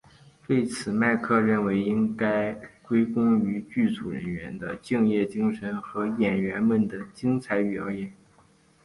[0.47, 8.11] 对此麦克认为应该归功于剧组人员的敬业精神和演员们的精彩表演。